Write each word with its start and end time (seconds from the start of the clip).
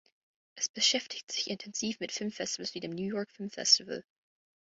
Es 0.55 0.67
beschäftigt 0.67 1.31
sich 1.31 1.47
intensiv 1.51 1.99
mit 1.99 2.11
Filmfestivals 2.11 2.73
wie 2.73 2.79
dem 2.79 2.89
New 2.89 3.03
York 3.05 3.29
Film 3.29 3.51
Festival. 3.51 4.03